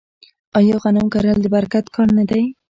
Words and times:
آیا 0.57 0.75
غنم 0.83 1.07
کرل 1.13 1.37
د 1.41 1.47
برکت 1.55 1.85
کار 1.95 2.07
نه 2.17 2.23
دی؟ 2.29 2.41